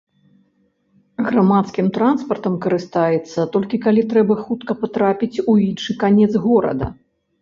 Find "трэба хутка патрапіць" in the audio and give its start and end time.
4.15-5.41